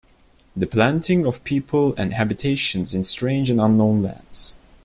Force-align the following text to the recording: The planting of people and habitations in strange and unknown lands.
The 0.55 0.65
planting 0.65 1.27
of 1.27 1.43
people 1.43 1.93
and 1.95 2.11
habitations 2.11 2.95
in 2.95 3.03
strange 3.03 3.51
and 3.51 3.61
unknown 3.61 4.01
lands. 4.01 4.55